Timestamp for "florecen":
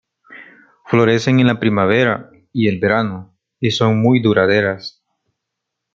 0.87-1.39